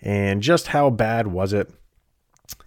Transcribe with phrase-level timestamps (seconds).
[0.00, 1.70] And just how bad was it?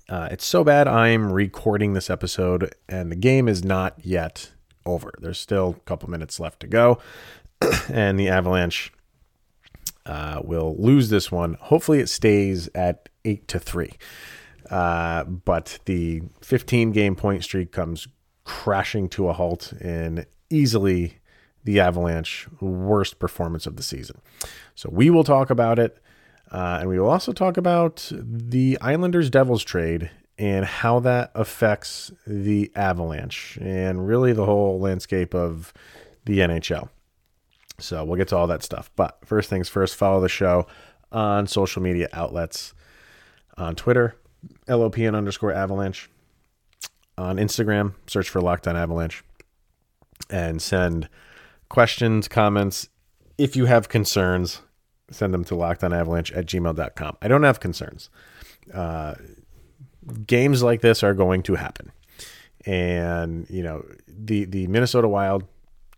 [0.09, 4.51] Uh, it's so bad I'm recording this episode, and the game is not yet
[4.85, 5.13] over.
[5.19, 6.99] There's still a couple minutes left to go,
[7.89, 8.91] and the Avalanche
[10.05, 11.55] uh, will lose this one.
[11.61, 13.93] Hopefully, it stays at eight to three.
[14.69, 18.07] Uh, but the 15 game point streak comes
[18.43, 21.19] crashing to a halt in easily
[21.63, 24.19] the Avalanche worst performance of the season.
[24.75, 26.01] So we will talk about it.
[26.51, 32.11] Uh, and we will also talk about the Islanders Devils trade and how that affects
[32.27, 35.71] the Avalanche and really the whole landscape of
[36.25, 36.89] the NHL.
[37.79, 38.91] So we'll get to all that stuff.
[38.95, 40.67] But first things first, follow the show
[41.11, 42.73] on social media outlets
[43.57, 44.15] on Twitter,
[44.67, 46.09] LOPN underscore avalanche.
[47.17, 49.23] On Instagram, search for Locked On Avalanche
[50.29, 51.07] and send
[51.69, 52.89] questions, comments.
[53.37, 54.61] If you have concerns,
[55.11, 57.17] send them to lockedonavalanche at gmail.com.
[57.21, 58.09] I don't have concerns.
[58.73, 59.15] Uh,
[60.25, 61.91] games like this are going to happen.
[62.65, 65.43] And, you know, the, the Minnesota Wild,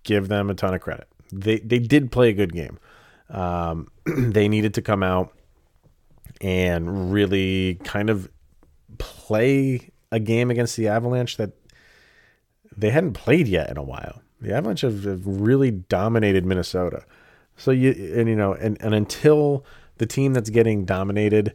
[0.03, 1.08] give them a ton of credit.
[1.31, 2.80] They, they did play a good game.
[3.30, 5.34] Um, they needed to come out
[6.41, 8.30] and really kind of
[8.97, 11.52] play a game against the Avalanche that
[12.75, 14.22] they hadn't played yet in a while.
[14.41, 17.06] The Avalanche have, have really dominated Minnesota.
[17.58, 19.66] So you and you know and, and until
[19.98, 21.54] the team that's getting dominated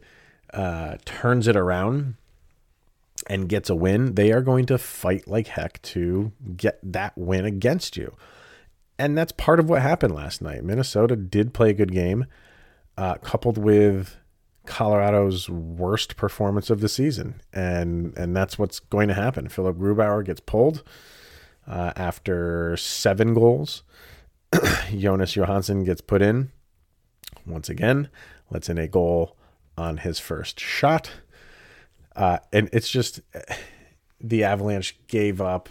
[0.53, 2.15] uh, turns it around
[3.27, 7.45] and gets a win, they are going to fight like heck to get that win
[7.45, 8.15] against you.
[8.97, 10.63] And that's part of what happened last night.
[10.63, 12.25] Minnesota did play a good game,
[12.97, 14.17] uh, coupled with
[14.65, 19.49] Colorado's worst performance of the season, and and that's what's going to happen.
[19.49, 20.83] Philip Grubauer gets pulled
[21.67, 23.83] uh, after seven goals.
[24.97, 26.51] Jonas Johansson gets put in
[27.45, 28.09] once again,
[28.49, 29.35] lets in a goal
[29.77, 31.11] on his first shot.
[32.15, 33.21] Uh, and it's just
[34.19, 35.69] the Avalanche gave up,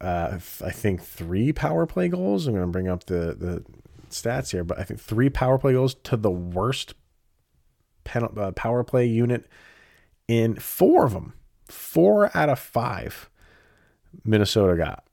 [0.00, 2.46] uh, I think, three power play goals.
[2.46, 3.64] I'm going to bring up the, the
[4.10, 6.94] stats here, but I think three power play goals to the worst
[8.04, 9.46] pen, uh, power play unit
[10.28, 11.34] in four of them.
[11.68, 13.30] Four out of five
[14.24, 15.04] Minnesota got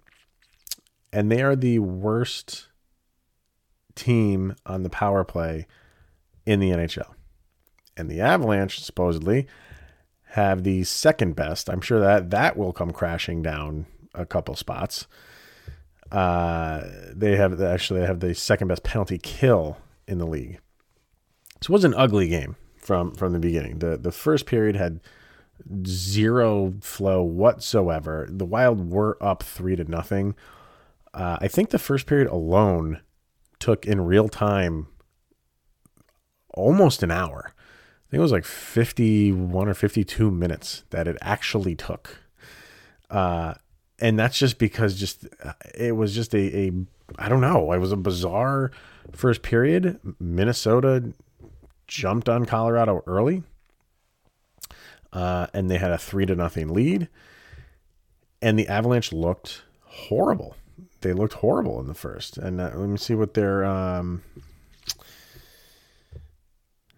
[1.11, 2.67] and they are the worst
[3.95, 5.67] team on the power play
[6.45, 7.13] in the NHL.
[7.97, 9.47] And the Avalanche supposedly
[10.31, 11.69] have the second best.
[11.69, 15.07] I'm sure that that will come crashing down a couple spots.
[16.11, 16.83] Uh,
[17.13, 19.77] they have actually have the second best penalty kill
[20.07, 20.59] in the league.
[21.61, 23.79] So it was an ugly game from from the beginning.
[23.79, 25.01] The the first period had
[25.85, 28.27] zero flow whatsoever.
[28.29, 30.35] The Wild were up three to nothing
[31.13, 33.01] uh, I think the first period alone
[33.59, 34.87] took in real time
[36.53, 37.53] almost an hour.
[37.53, 42.17] I think it was like 51 or 52 minutes that it actually took.
[43.09, 43.53] Uh,
[43.99, 46.71] and that's just because just uh, it was just a, a
[47.17, 48.71] I don't know, it was a bizarre
[49.11, 49.99] first period.
[50.19, 51.13] Minnesota
[51.87, 53.43] jumped on Colorado early.
[55.11, 57.09] Uh, and they had a three to nothing lead.
[58.41, 60.55] And the Avalanche looked horrible
[61.01, 62.37] they looked horrible in the first.
[62.37, 64.23] And uh, let me see what their um,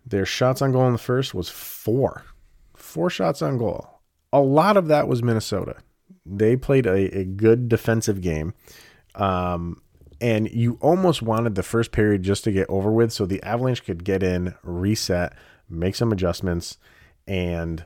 [0.06, 2.26] their shots on goal in the first was four,
[2.76, 4.00] four shots on goal.
[4.34, 5.78] A lot of that was Minnesota.
[6.26, 8.54] They played a, a good defensive game.
[9.16, 9.82] Um,
[10.22, 13.84] and you almost wanted the first period just to get over with so the Avalanche
[13.84, 15.34] could get in, reset,
[15.68, 16.78] make some adjustments,
[17.28, 17.84] and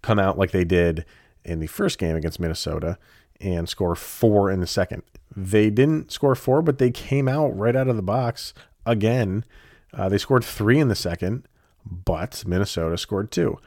[0.00, 1.04] come out like they did
[1.44, 2.98] in the first game against Minnesota
[3.42, 5.02] and score four in the second.
[5.34, 8.54] They didn't score four, but they came out right out of the box
[8.86, 9.44] again.
[9.92, 11.46] Uh, they scored three in the second,
[11.84, 13.58] but Minnesota scored two.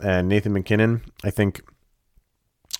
[0.00, 1.60] And Nathan MacKinnon, I think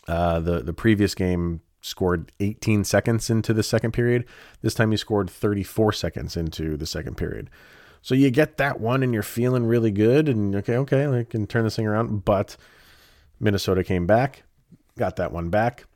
[0.08, 4.24] uh, the the previous game scored 18 seconds into the second period.
[4.62, 7.50] This time he scored 34 seconds into the second period.
[8.02, 11.46] So you get that one and you're feeling really good and okay, okay, I can
[11.46, 12.24] turn this thing around.
[12.24, 12.56] But
[13.40, 14.44] Minnesota came back,
[14.96, 15.86] got that one back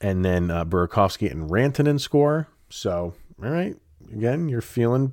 [0.00, 2.48] and then uh, Burakovsky and Rantanen score.
[2.68, 3.76] So, all right,
[4.12, 5.12] again, you're feeling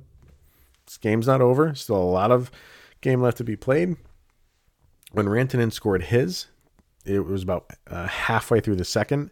[0.86, 1.74] This game's not over.
[1.74, 2.50] Still a lot of
[3.00, 3.96] game left to be played.
[5.12, 6.46] When Rantanen scored his,
[7.04, 9.30] it was about uh, halfway through the second.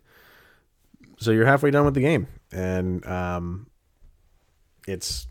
[1.19, 3.69] So you're halfway done with the game, and um,
[4.87, 5.27] it's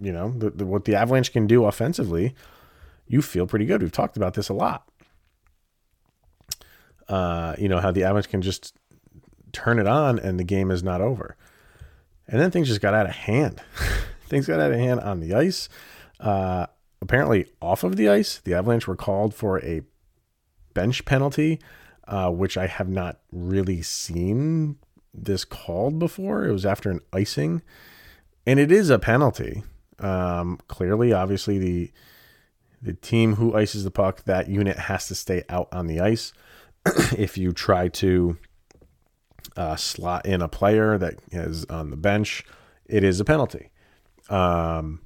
[0.00, 2.34] you know the, the, what the Avalanche can do offensively.
[3.06, 3.82] You feel pretty good.
[3.82, 4.88] We've talked about this a lot.
[7.08, 8.74] Uh, you know how the Avalanche can just
[9.52, 11.36] turn it on and the game is not over.
[12.26, 13.60] And then things just got out of hand.
[14.26, 15.68] things got out of hand on the ice.
[16.20, 16.66] Uh,
[17.00, 19.82] apparently, off of the ice, the Avalanche were called for a
[20.72, 21.60] bench penalty,
[22.08, 24.76] uh, which I have not really seen
[25.12, 26.46] this called before.
[26.46, 27.62] It was after an icing,
[28.46, 29.62] and it is a penalty.
[29.98, 31.92] Um, clearly, obviously, the
[32.80, 36.32] the team who ices the puck, that unit has to stay out on the ice.
[37.16, 38.36] if you try to
[39.56, 42.44] uh, slot in a player that is on the bench,
[42.86, 43.70] it is a penalty.
[44.28, 45.00] Um,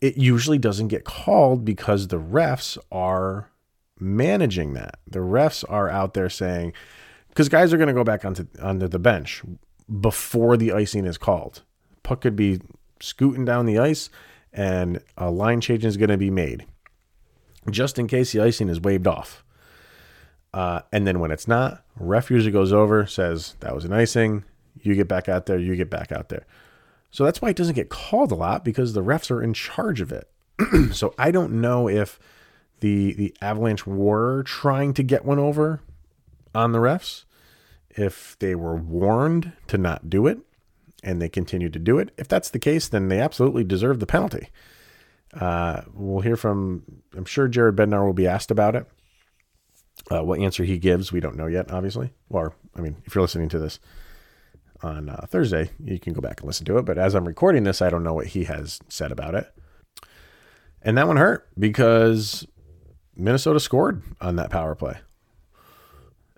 [0.00, 3.50] it usually doesn't get called because the refs are
[3.98, 4.98] managing that.
[5.06, 6.72] The refs are out there saying,
[7.28, 9.42] because guys are going to go back onto onto the bench
[10.00, 11.62] before the icing is called.
[12.02, 12.60] Puck could be
[13.00, 14.10] scooting down the ice,
[14.52, 16.66] and a line change is going to be made,
[17.70, 19.44] just in case the icing is waved off.
[20.54, 24.44] Uh, and then when it's not, ref usually goes over, says that was an icing.
[24.82, 25.58] You get back out there.
[25.58, 26.46] You get back out there.
[27.10, 30.00] So that's why it doesn't get called a lot because the refs are in charge
[30.00, 30.30] of it.
[30.92, 32.20] so I don't know if
[32.78, 35.80] the the Avalanche were trying to get one over
[36.54, 37.24] on the refs,
[37.90, 40.38] if they were warned to not do it
[41.02, 42.12] and they continued to do it.
[42.16, 44.50] If that's the case, then they absolutely deserve the penalty.
[45.32, 46.84] Uh, we'll hear from,
[47.16, 48.86] I'm sure Jared Bednar will be asked about it.
[50.10, 52.12] Uh, what answer he gives, we don't know yet, obviously.
[52.28, 53.80] Or, I mean, if you're listening to this
[54.82, 56.84] on uh, Thursday, you can go back and listen to it.
[56.84, 59.52] But as I'm recording this, I don't know what he has said about it.
[60.82, 62.46] And that one hurt because
[63.16, 64.98] Minnesota scored on that power play,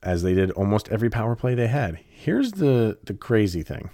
[0.03, 1.99] as they did almost every power play they had.
[2.09, 3.91] Here's the, the crazy thing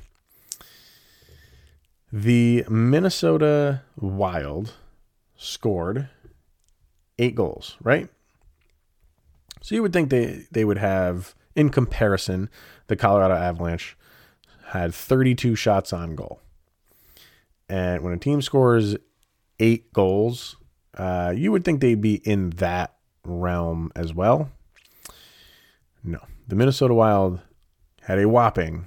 [2.13, 4.75] the Minnesota Wild
[5.35, 6.11] scored
[7.19, 8.11] eight goals, right?
[9.63, 12.51] So you would think they, they would have, in comparison,
[12.89, 13.97] the Colorado Avalanche
[14.67, 16.41] had 32 shots on goal.
[17.69, 18.97] And when a team scores
[19.61, 20.57] eight goals,
[20.99, 24.51] uh, you would think they'd be in that realm as well.
[26.03, 26.19] No,
[26.49, 27.41] the Minnesota Wild
[28.03, 28.87] had a whopping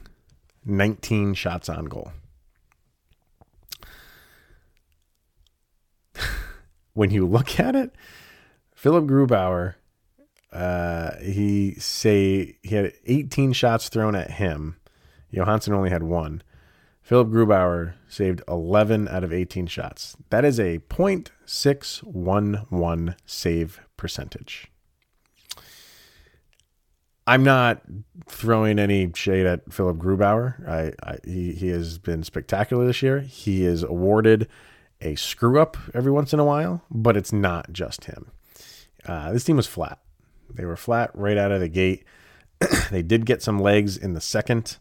[0.66, 2.12] 19 shots on goal.
[6.94, 7.96] when you look at it,
[8.76, 9.76] Philip Grubauer
[10.56, 14.78] uh, he say he had 18 shots thrown at him.
[15.30, 16.42] Johansson only had one.
[17.02, 20.16] Philip Grubauer saved 11 out of 18 shots.
[20.30, 24.72] That is a .611 save percentage.
[27.28, 27.82] I'm not
[28.28, 30.66] throwing any shade at Philip Grubauer.
[30.68, 33.20] I, I, he, he has been spectacular this year.
[33.20, 34.48] He is awarded
[35.02, 38.32] a screw up every once in a while, but it's not just him.
[39.06, 40.00] Uh, this team was flat.
[40.56, 42.04] They were flat right out of the gate.
[42.92, 44.78] they did get some legs in the second,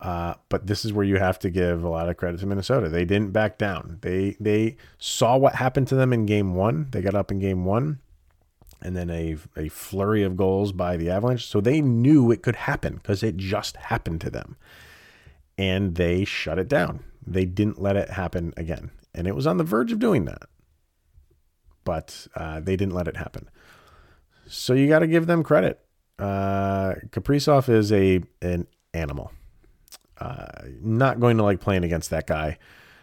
[0.00, 2.88] uh, but this is where you have to give a lot of credit to Minnesota.
[2.88, 3.98] They didn't back down.
[4.02, 6.88] They they saw what happened to them in game one.
[6.90, 8.00] They got up in game one,
[8.82, 11.46] and then a a flurry of goals by the Avalanche.
[11.46, 14.56] So they knew it could happen because it just happened to them,
[15.56, 17.02] and they shut it down.
[17.26, 20.42] They didn't let it happen again, and it was on the verge of doing that,
[21.84, 23.48] but uh, they didn't let it happen.
[24.48, 25.80] So you got to give them credit.
[26.18, 29.32] Uh, Kaprizov is a an animal.
[30.18, 30.46] Uh,
[30.80, 32.58] not going to like playing against that guy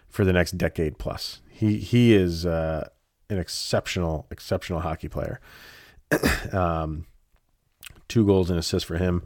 [0.09, 1.41] for the next decade plus.
[1.49, 2.89] He he is uh,
[3.29, 5.39] an exceptional exceptional hockey player.
[6.51, 7.05] um,
[8.07, 9.23] two goals and assists for him.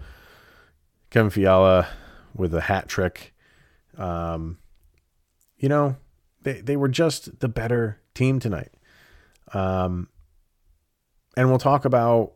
[1.09, 1.87] Kevin Fiala
[2.35, 3.33] with a hat trick.
[3.97, 4.57] Um,
[5.57, 5.95] you know,
[6.41, 8.73] they they were just the better team tonight.
[9.53, 10.09] Um,
[11.37, 12.33] and we'll talk about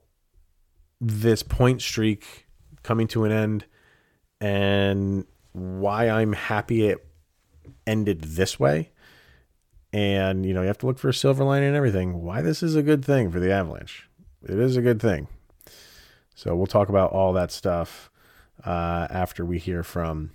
[1.02, 2.46] this point streak
[2.84, 3.66] coming to an end
[4.40, 7.04] and why I'm happy it
[7.88, 8.92] ended this way.
[9.92, 12.22] And, you know, you have to look for a silver lining and everything.
[12.22, 14.08] Why this is a good thing for the Avalanche.
[14.44, 15.28] It is a good thing.
[16.36, 18.12] So we'll talk about all that stuff
[18.64, 20.32] uh, after we hear from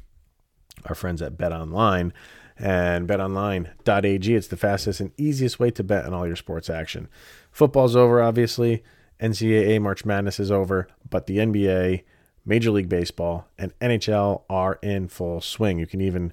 [0.86, 2.12] our friends at Bet Online
[2.58, 4.34] and betonline.ag.
[4.34, 7.08] It's the fastest and easiest way to bet on all your sports action.
[7.50, 8.82] Football's over, obviously.
[9.20, 12.02] NCAA March Madness is over, but the NBA,
[12.44, 15.78] Major League Baseball, and NHL are in full swing.
[15.78, 16.32] You can even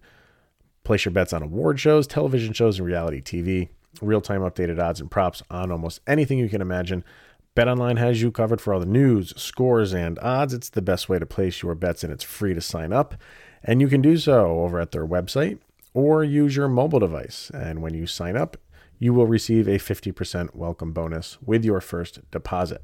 [0.84, 3.70] Place your bets on award shows, television shows, and reality TV.
[4.02, 7.06] Real time updated odds and props on almost anything you can imagine.
[7.56, 10.54] BetOnline has you covered for all the news, scores, and odds.
[10.54, 13.16] It's the best way to place your bets, and it's free to sign up.
[13.64, 15.60] And you can do so over at their website
[15.94, 17.52] or use your mobile device.
[17.54, 18.58] And when you sign up,
[19.00, 22.82] you will receive a 50% welcome bonus with your first deposit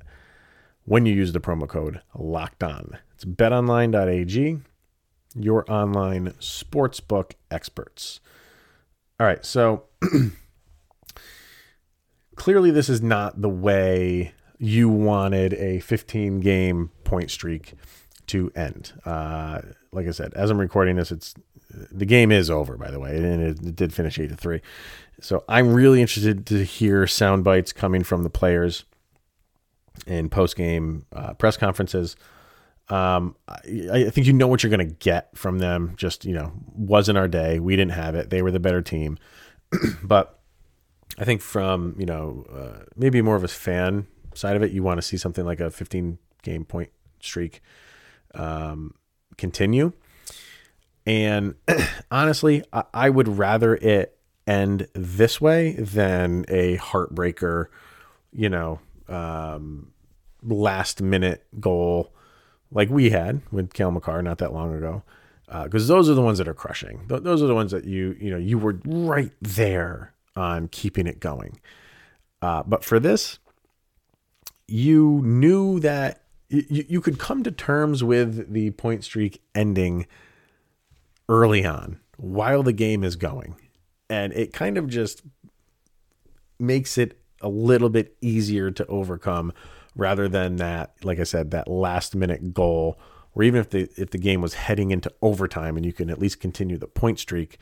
[0.86, 2.98] when you use the promo code locked on.
[3.16, 4.60] It's betonline.ag,
[5.36, 8.20] your online sportsbook experts.
[9.20, 9.84] All right, so
[12.36, 17.74] clearly this is not the way you wanted a 15 game point streak
[18.30, 18.94] to end.
[19.06, 21.34] Uh, like I said, as I'm recording this, it's
[21.70, 24.62] the game is over, by the way, and it, it did finish eight to three.
[25.22, 28.86] So I'm really interested to hear sound bites coming from the players
[30.08, 32.16] in post game uh, press conferences.
[32.88, 35.94] Um, I, I, think you know what you're going to get from them.
[35.96, 37.60] Just you know, wasn't our day.
[37.60, 38.32] We didn't have it.
[38.32, 39.20] They were the better team.
[40.04, 40.40] but
[41.20, 44.82] I think from you know uh, maybe more of a fan side of it, you
[44.82, 47.62] want to see something like a 15 game point streak
[48.36, 48.94] um,
[49.38, 49.94] continue.
[51.06, 51.56] And
[52.12, 57.68] honestly, I, I would rather it end this way than a heartbreaker,
[58.32, 59.92] you know, um,
[60.44, 62.14] last minute goal
[62.72, 65.04] like we had with Cale Makar not that long ago.
[65.64, 67.08] Because uh, those are the ones that are crushing.
[67.10, 71.08] Th- those are the ones that you you know you were right there on keeping
[71.08, 71.60] it going.
[72.40, 73.40] Uh, but for this,
[74.68, 80.06] you knew that you, you could come to terms with the point streak ending
[81.28, 83.56] early on while the game is going.
[84.10, 85.22] And it kind of just
[86.60, 89.54] makes it a little bit easier to overcome
[89.96, 93.00] rather than that, like I said, that last minute goal
[93.34, 96.20] or even if the if the game was heading into overtime and you can at
[96.20, 97.58] least continue the point streak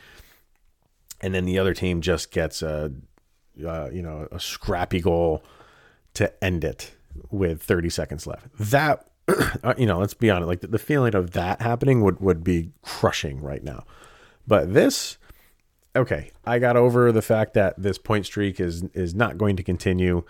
[1.21, 2.91] and then the other team just gets a
[3.65, 5.43] uh, you know a scrappy goal
[6.13, 6.93] to end it
[7.29, 9.07] with 30 seconds left that
[9.63, 12.43] uh, you know let's be honest like the, the feeling of that happening would would
[12.43, 13.83] be crushing right now
[14.47, 15.17] but this
[15.97, 19.63] okay, I got over the fact that this point streak is is not going to
[19.63, 20.23] continue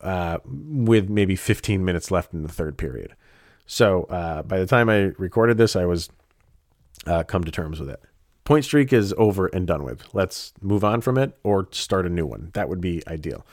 [0.00, 3.14] uh, with maybe 15 minutes left in the third period.
[3.66, 6.10] So uh, by the time I recorded this, I was
[7.06, 8.00] uh, come to terms with it.
[8.44, 10.02] Point streak is over and done with.
[10.12, 12.50] Let's move on from it or start a new one.
[12.54, 13.46] That would be ideal.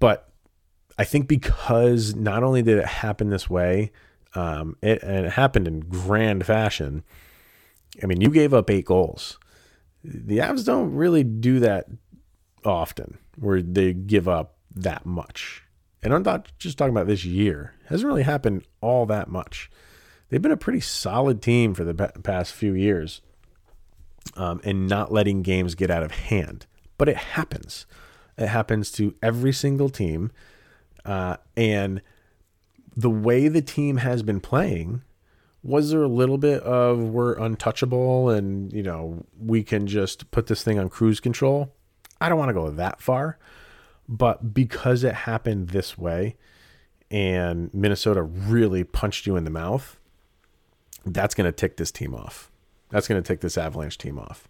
[0.00, 0.28] But
[0.98, 3.92] I think because not only did it happen this way,
[4.34, 7.02] um, it, and it happened in grand fashion.
[8.02, 9.38] I mean, you gave up eight goals
[10.04, 11.86] the Avs don't really do that
[12.64, 15.62] often where they give up that much.
[16.02, 17.74] And I'm not just talking about this year.
[17.84, 19.70] It hasn't really happened all that much.
[20.28, 23.22] They've been a pretty solid team for the past few years
[24.36, 26.66] um, and not letting games get out of hand.
[26.98, 27.86] But it happens.
[28.36, 30.30] It happens to every single team.
[31.04, 32.00] Uh, and
[32.96, 35.02] the way the team has been playing
[35.62, 40.46] was there a little bit of we're untouchable and you know we can just put
[40.46, 41.72] this thing on cruise control?
[42.20, 43.38] I don't want to go that far
[44.08, 46.36] but because it happened this way
[47.10, 49.98] and minnesota really punched you in the mouth
[51.06, 52.50] that's going to tick this team off.
[52.90, 54.48] That's going to tick this avalanche team off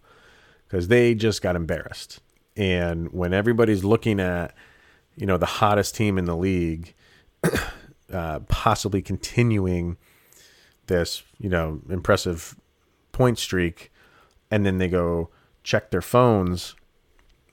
[0.67, 2.21] because they just got embarrassed.
[2.57, 4.55] And when everybody's looking at
[5.17, 6.95] you know the hottest team in the league
[8.13, 9.97] uh, possibly continuing
[10.87, 12.57] this, you know, impressive
[13.13, 13.93] point streak,
[14.51, 15.31] and then they go
[15.63, 16.75] check their phones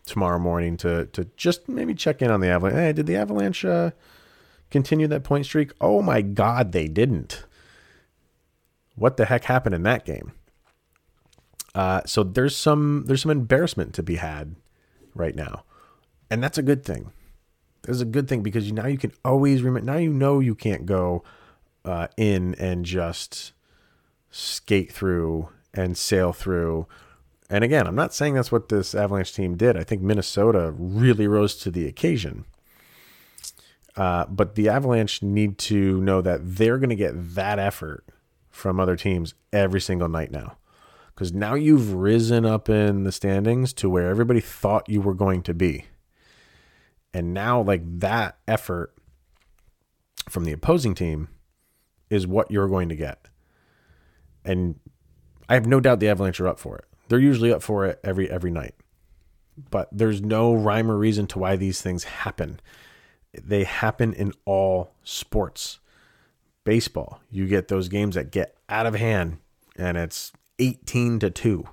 [0.06, 2.75] tomorrow morning to to just maybe check in on the Avalanche.
[2.75, 3.91] Hey, did the Avalanche uh,
[4.70, 5.72] continue that point streak?
[5.80, 7.46] Oh my God, they didn't.
[8.96, 10.34] What the heck happened in that game?
[11.74, 14.56] Uh, so there's some there's some embarrassment to be had
[15.15, 15.63] right now,
[16.30, 17.12] and that's a good thing.
[17.88, 19.91] It's a good thing because you, now you can always remember.
[19.91, 21.23] Now you know you can't go
[21.83, 23.53] uh, in and just
[24.29, 26.88] skate through and sail through.
[27.50, 29.75] And again, I'm not saying that's what this Avalanche team did.
[29.75, 32.45] I think Minnesota really rose to the occasion.
[33.97, 38.05] Uh, but the Avalanche need to know that they're going to get that effort
[38.50, 40.57] from other teams every single night now.
[41.13, 45.41] Because now you've risen up in the standings to where everybody thought you were going
[45.43, 45.85] to be.
[47.13, 48.94] And now, like that effort
[50.30, 51.27] from the opposing team
[52.10, 53.27] is what you're going to get.
[54.46, 54.80] And
[55.50, 56.86] I have no doubt the Avalanche are up for it.
[57.08, 58.75] They're usually up for it every every night.
[59.70, 62.60] But there's no rhyme or reason to why these things happen.
[63.34, 65.80] They happen in all sports.
[66.63, 69.39] Baseball, you get those games that get out of hand
[69.75, 71.65] and it's 18 to 2.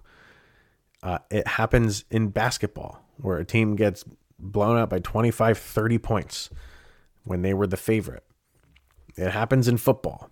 [1.03, 4.05] Uh, it happens in basketball where a team gets
[4.39, 6.51] blown out by 25, 30 points
[7.25, 8.25] when they were the favorite.
[9.17, 10.31] It happens in football.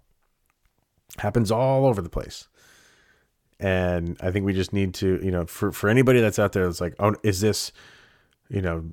[1.18, 2.48] happens all over the place.
[3.58, 6.66] And I think we just need to, you know, for, for anybody that's out there
[6.66, 7.72] that's like, oh, is this,
[8.48, 8.84] you know,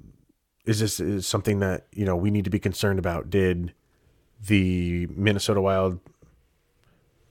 [0.65, 3.29] is this is something that, you know, we need to be concerned about?
[3.29, 3.73] Did
[4.47, 5.99] the Minnesota Wild,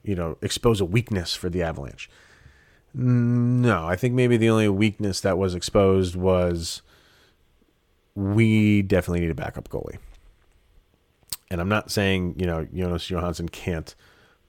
[0.02, 2.10] you know, expose a weakness for the Avalanche?
[2.94, 6.82] No, I think maybe the only weakness that was exposed was
[8.14, 9.98] we definitely need a backup goalie.
[11.50, 13.94] And I'm not saying, you know, Jonas Johansson can't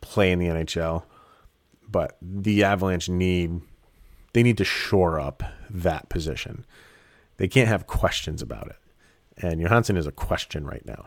[0.01, 1.03] play in the NHL,
[1.89, 3.61] but the Avalanche need
[4.33, 6.65] they need to shore up that position.
[7.37, 8.77] They can't have questions about it.
[9.37, 11.05] And Johansson is a question right now.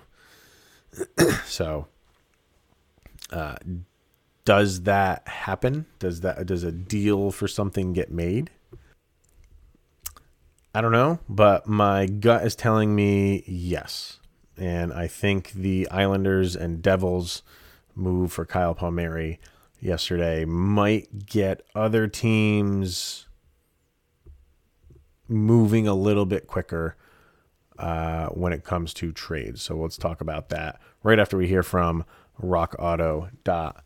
[1.45, 1.89] so
[3.31, 3.57] uh,
[4.45, 5.87] does that happen?
[5.99, 8.51] Does that does a deal for something get made?
[10.77, 14.21] I don't know, but my gut is telling me yes.
[14.59, 17.43] And I think the Islanders and Devils
[17.95, 19.41] move for Kyle Palmieri
[19.81, 23.27] yesterday might get other teams
[25.27, 26.95] moving a little bit quicker
[27.79, 29.63] uh, when it comes to trades.
[29.63, 32.05] So let's talk about that right after we hear from
[32.43, 33.86] rockauto.com.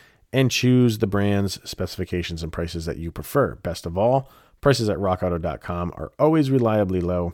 [0.33, 3.55] and choose the brands, specifications, and prices that you prefer.
[3.55, 4.29] Best of all,
[4.61, 7.33] prices at rockauto.com are always reliably low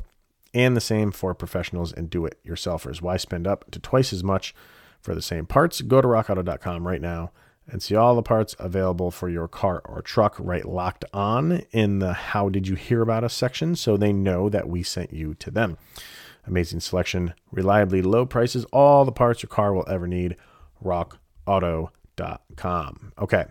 [0.53, 3.01] and the same for professionals and do it yourselfers.
[3.01, 4.55] Why spend up to twice as much
[4.99, 5.81] for the same parts?
[5.81, 7.31] Go to rockauto.com right now
[7.69, 11.99] and see all the parts available for your car or truck right locked on in
[11.99, 15.33] the How Did You Hear About Us section so they know that we sent you
[15.35, 15.77] to them.
[16.47, 20.37] Amazing selection, reliably low prices, all the parts your car will ever need.
[20.83, 21.89] RockAuto.com
[22.55, 23.13] com.
[23.19, 23.45] Okay.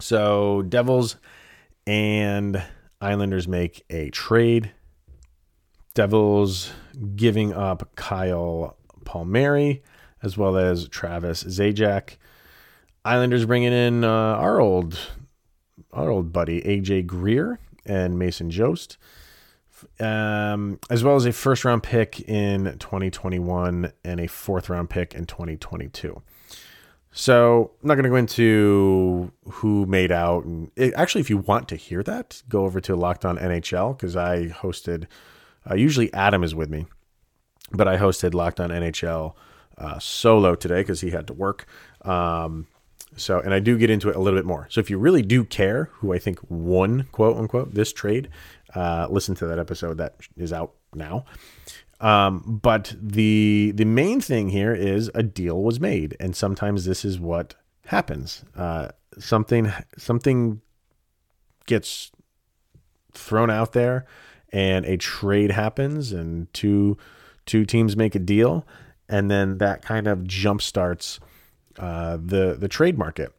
[0.00, 1.16] So Devils
[1.86, 2.62] and
[3.00, 4.72] Islanders make a trade.
[5.94, 6.72] Devils
[7.14, 9.82] giving up Kyle Palmieri
[10.22, 12.16] as well as Travis Zajac.
[13.04, 14.98] Islanders bringing in uh, our old
[15.92, 18.96] our old buddy AJ Greer and Mason Jobst,
[20.00, 25.14] um, as well as a first round pick in 2021 and a fourth round pick
[25.14, 26.20] in 2022.
[27.16, 30.44] So I'm not going to go into who made out.
[30.44, 33.96] And it, actually, if you want to hear that, go over to Locked On NHL
[33.96, 35.06] because I hosted.
[35.68, 36.86] Uh, usually Adam is with me,
[37.70, 39.34] but I hosted Locked On NHL
[39.78, 41.66] uh, solo today because he had to work.
[42.02, 42.66] Um,
[43.16, 44.66] so, and I do get into it a little bit more.
[44.68, 48.28] So, if you really do care who I think won, quote unquote, this trade,
[48.74, 51.26] uh, listen to that episode that is out now.
[52.04, 57.02] Um, but the the main thing here is a deal was made, and sometimes this
[57.02, 57.54] is what
[57.86, 58.44] happens.
[58.54, 60.60] Uh, something something
[61.64, 62.12] gets
[63.14, 64.04] thrown out there,
[64.52, 66.98] and a trade happens, and two
[67.46, 68.66] two teams make a deal,
[69.08, 71.20] and then that kind of jump starts
[71.78, 73.32] uh, the the trade market.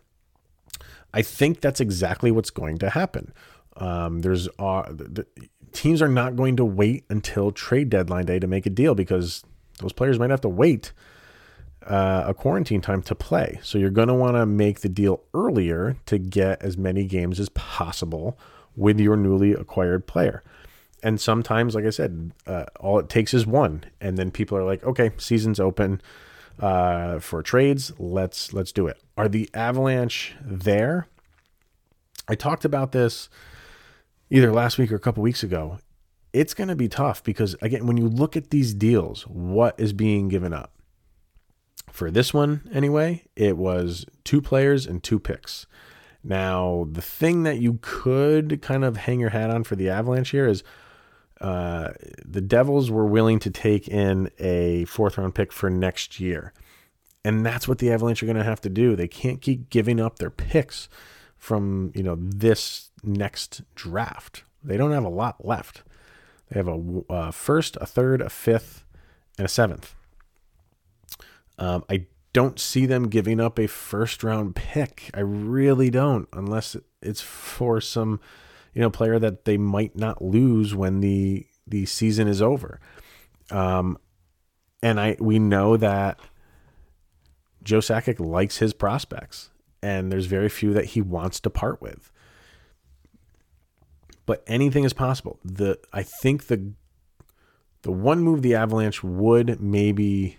[1.14, 3.32] I think that's exactly what's going to happen.
[3.78, 5.26] Um, there's uh, the,
[5.74, 9.44] teams are not going to wait until trade deadline day to make a deal because
[9.80, 10.94] those players might have to wait
[11.86, 13.60] uh, a quarantine time to play.
[13.62, 17.40] So you're going to want to make the deal earlier to get as many games
[17.40, 18.40] as possible
[18.76, 20.44] with your newly acquired player.
[21.04, 24.64] And sometimes, like I said, uh, all it takes is one, and then people are
[24.64, 26.02] like, "Okay, season's open
[26.60, 27.92] uh, for trades.
[28.00, 31.08] Let's let's do it." Are the Avalanche there?
[32.28, 33.30] I talked about this
[34.30, 35.80] either last week or a couple weeks ago,
[36.34, 39.94] it's going to be tough because, again, when you look at these deals, what is
[39.94, 40.72] being given up?
[41.92, 45.66] For this one, anyway, it was two players and two picks.
[46.24, 50.32] Now, the thing that you could kind of hang your hat on for the Avalanche
[50.32, 50.64] here is
[51.40, 51.92] uh,
[52.26, 56.52] the Devils were willing to take in a fourth round pick for next year.
[57.24, 58.96] And that's what the Avalanche are going to have to do.
[58.96, 60.90] They can't keep giving up their picks
[61.38, 64.44] from, you know, this next draft.
[64.64, 65.84] They don't have a lot left.
[66.50, 68.84] They have a, a first, a third, a fifth,
[69.38, 69.96] and a seventh.
[71.58, 75.10] Um, I don't see them giving up a first round pick.
[75.14, 78.20] I really don't, unless it's for some,
[78.74, 82.80] you know, player that they might not lose when the the season is over.
[83.52, 83.98] Um,
[84.84, 86.20] and I we know that
[87.64, 89.50] Joe Sakic likes his prospects,
[89.82, 92.12] and there's very few that he wants to part with.
[94.26, 95.40] But anything is possible.
[95.44, 96.74] The I think the
[97.84, 100.38] the one move the Avalanche would maybe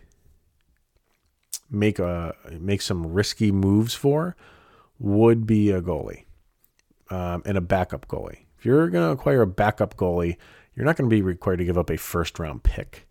[1.71, 4.37] make a make some risky moves for
[4.99, 6.25] would be a goalie
[7.11, 8.47] um, and a backup goalie.
[8.59, 10.37] If you're going to acquire a backup goalie,
[10.75, 13.09] you're not going to be required to give up a first round pick.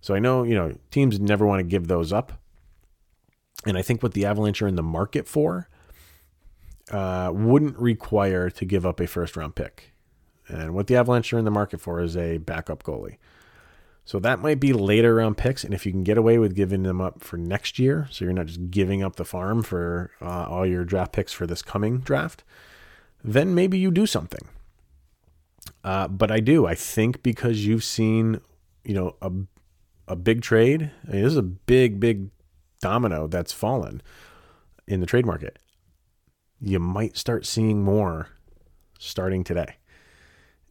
[0.00, 2.32] So I know you know teams never want to give those up,
[3.64, 5.68] and I think what the Avalanche are in the market for
[6.90, 9.93] uh, wouldn't require to give up a first round pick.
[10.48, 13.16] And what the Avalanche are in the market for is a backup goalie.
[14.04, 15.64] So that might be later round picks.
[15.64, 18.34] And if you can get away with giving them up for next year, so you're
[18.34, 21.98] not just giving up the farm for uh, all your draft picks for this coming
[21.98, 22.44] draft,
[23.22, 24.46] then maybe you do something.
[25.82, 26.66] Uh, but I do.
[26.66, 28.40] I think because you've seen,
[28.84, 29.32] you know, a,
[30.06, 30.90] a big trade.
[31.08, 32.28] I mean, this is a big, big
[32.82, 34.02] domino that's fallen
[34.86, 35.58] in the trade market.
[36.60, 38.28] You might start seeing more
[38.98, 39.76] starting today.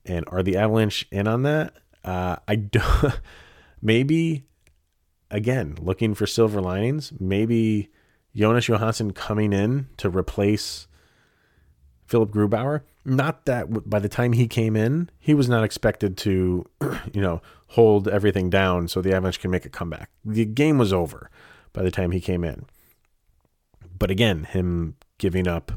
[0.06, 1.74] And are the Avalanche in on that?
[2.04, 3.20] Uh, I don't.
[3.82, 4.46] maybe
[5.30, 7.12] again looking for silver linings.
[7.20, 7.90] Maybe
[8.36, 10.88] Jonas Johansson coming in to replace
[12.06, 12.82] Philip Grubauer.
[13.06, 16.66] Not that by the time he came in, he was not expected to,
[17.14, 20.10] you know, hold everything down so the Avalanche can make a comeback.
[20.24, 21.30] The game was over
[21.74, 22.66] by the time he came in.
[23.98, 25.72] But again, him giving up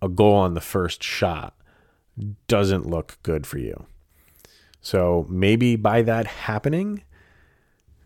[0.00, 1.54] a goal on the first shot
[2.48, 3.86] doesn't look good for you.
[4.80, 7.02] So maybe by that happening,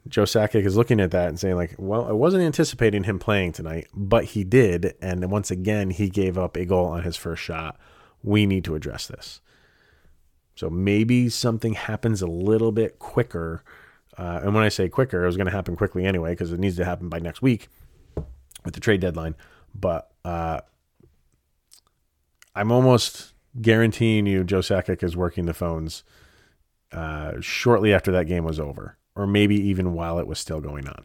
[0.08, 3.52] Joe Sakic is looking at that and saying, like, well, I wasn't anticipating him playing
[3.52, 4.94] tonight, but he did.
[5.00, 7.78] And once again, he gave up a goal on his first shot.
[8.22, 9.40] We need to address this.
[10.56, 13.64] So maybe something happens a little bit quicker.
[14.16, 16.60] Uh, and when I say quicker, it was going to happen quickly anyway, because it
[16.60, 17.68] needs to happen by next week
[18.64, 19.34] with the trade deadline.
[19.74, 20.60] But uh,
[22.54, 26.04] I'm almost guaranteeing you Joe Sakic is working the phones
[26.92, 30.88] uh, shortly after that game was over, or maybe even while it was still going
[30.88, 31.04] on.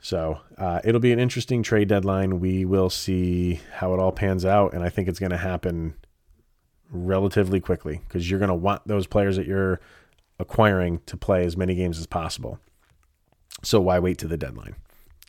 [0.00, 2.40] So uh, it'll be an interesting trade deadline.
[2.40, 5.94] We will see how it all pans out, and I think it's going to happen
[6.90, 9.80] relatively quickly because you're going to want those players that you're
[10.38, 12.58] acquiring to play as many games as possible.
[13.62, 14.74] So why wait to the deadline?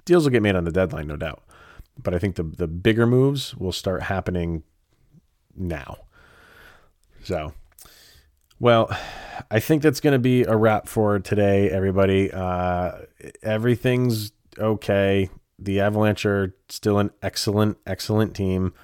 [0.06, 1.44] Deals will get made on the deadline, no doubt.
[2.02, 4.64] But I think the the bigger moves will start happening
[5.56, 5.98] now.
[7.24, 7.54] So
[8.62, 8.96] well,
[9.50, 12.32] I think that's going to be a wrap for today, everybody.
[12.32, 12.92] Uh,
[13.42, 15.32] everything's okay.
[15.58, 18.76] The Avalanche are still an excellent, excellent team.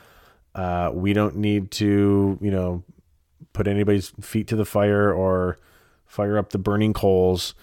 [0.56, 2.84] Uh, we don't need to, you know,
[3.54, 5.60] put anybody's feet to the fire or
[6.08, 7.54] fire up the burning coals.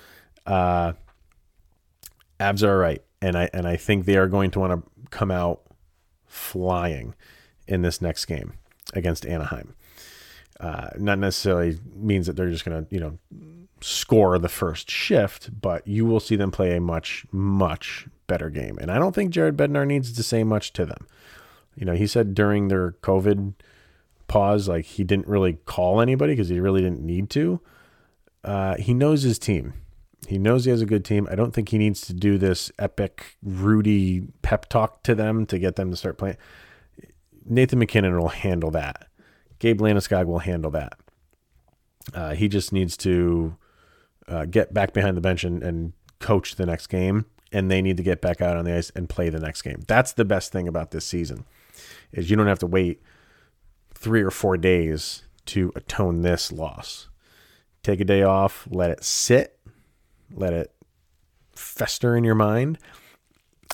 [0.47, 0.93] Uh,
[2.39, 5.33] Avs are right, and I and I think they are going to want to come
[5.33, 5.63] out
[6.29, 7.17] flying
[7.67, 8.53] in this next game
[8.95, 9.75] against Anaheim
[10.61, 13.19] uh, not necessarily means that they're just going to, you know,
[13.81, 18.79] score the first shift, but you will see them play a much, much better game.
[18.81, 21.07] And I don't think Jared Bednar needs to say much to them.
[21.75, 23.55] You know, he said during their COVID
[24.29, 27.61] pause, like he didn't really call anybody because he really didn't need to.
[28.45, 29.75] Uh, he knows his team.
[30.29, 31.29] He knows he has a good team.
[31.31, 35.59] I don't think he needs to do this epic Rudy pep talk to them to
[35.59, 36.37] get them to start playing.
[37.45, 39.09] Nathan MacKinnon will handle that.
[39.59, 40.99] Gabe Landeskog will handle that.
[42.13, 43.57] Uh, he just needs to
[44.29, 47.97] uh, get back behind the bench and, and coach the next game, and they need
[47.97, 49.83] to get back out on the ice and play the next game.
[49.87, 51.45] That's the best thing about this season
[52.13, 53.03] is you don't have to wait
[53.95, 57.09] three or four days to atone this loss.
[57.83, 59.59] Take a day off, let it sit,
[60.33, 60.75] let it
[61.55, 62.79] fester in your mind,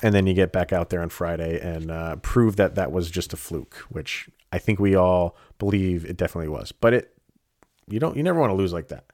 [0.03, 3.11] and then you get back out there on Friday and uh, prove that that was
[3.11, 6.71] just a fluke, which I think we all believe it definitely was.
[6.71, 7.17] But it,
[7.87, 9.05] you don't, you never want to lose like that.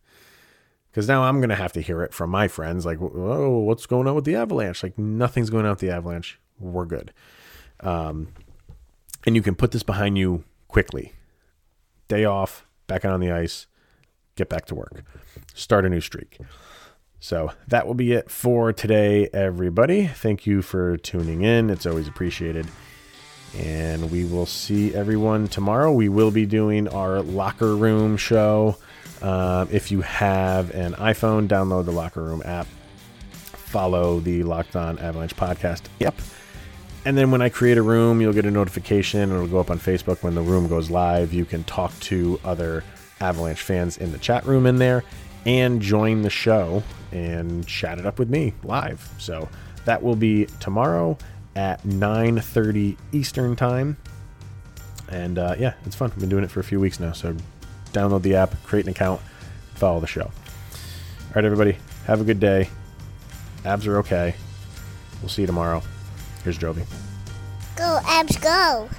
[0.89, 4.07] Because now I'm to have to hear it from my friends like, oh, what's going
[4.07, 4.81] on with the Avalanche?
[4.81, 6.39] Like, nothing's going on with the Avalanche.
[6.59, 7.13] We're good.
[7.81, 8.29] Um,
[9.25, 11.13] and you can put this behind you quickly.
[12.07, 13.67] Day off, back out on the ice,
[14.35, 15.03] get back to work,
[15.53, 16.39] start a new streak.
[17.19, 20.07] So that will be it for today, everybody.
[20.07, 21.69] Thank you for tuning in.
[21.69, 22.67] It's always appreciated.
[23.57, 25.91] And we will see everyone tomorrow.
[25.91, 28.77] We will be doing our locker room show.
[29.21, 32.67] Uh, if you have an iPhone, download the locker room app.
[33.29, 35.83] Follow the Locked On Avalanche podcast.
[35.99, 36.15] Yep.
[37.05, 39.31] and then when I create a room, you'll get a notification.
[39.31, 41.33] It'll go up on Facebook when the room goes live.
[41.33, 42.83] You can talk to other
[43.19, 45.03] Avalanche fans in the chat room in there
[45.45, 49.09] and join the show and chat it up with me live.
[49.17, 49.49] So
[49.85, 51.17] that will be tomorrow
[51.55, 53.97] at 9:30 Eastern time.
[55.09, 56.11] And uh, yeah, it's fun.
[56.11, 57.13] I've been doing it for a few weeks now.
[57.13, 57.35] So
[57.93, 59.21] download the app, create an account,
[59.75, 60.23] follow the show.
[60.25, 62.69] All right, everybody, have a good day.
[63.63, 64.35] Avs are okay.
[65.21, 65.81] We'll see you tomorrow.
[66.43, 66.85] Here's Jovi.
[67.75, 68.89] Go, Avs, go.